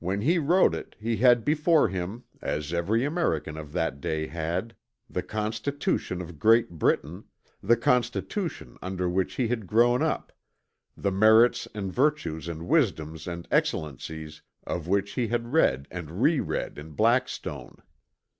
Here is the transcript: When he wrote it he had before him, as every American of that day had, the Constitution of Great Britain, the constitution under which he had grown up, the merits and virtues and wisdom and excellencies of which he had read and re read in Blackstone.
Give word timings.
When 0.00 0.22
he 0.22 0.38
wrote 0.40 0.74
it 0.74 0.96
he 0.98 1.18
had 1.18 1.44
before 1.44 1.88
him, 1.88 2.24
as 2.40 2.72
every 2.72 3.04
American 3.04 3.56
of 3.56 3.70
that 3.74 4.00
day 4.00 4.26
had, 4.26 4.74
the 5.08 5.22
Constitution 5.22 6.20
of 6.20 6.40
Great 6.40 6.70
Britain, 6.70 7.26
the 7.62 7.76
constitution 7.76 8.76
under 8.82 9.08
which 9.08 9.34
he 9.34 9.46
had 9.46 9.68
grown 9.68 10.02
up, 10.02 10.32
the 10.96 11.12
merits 11.12 11.68
and 11.76 11.92
virtues 11.92 12.48
and 12.48 12.66
wisdom 12.66 13.16
and 13.28 13.46
excellencies 13.52 14.42
of 14.66 14.88
which 14.88 15.12
he 15.12 15.28
had 15.28 15.52
read 15.52 15.86
and 15.92 16.20
re 16.20 16.40
read 16.40 16.76
in 16.76 16.90
Blackstone. 16.94 17.76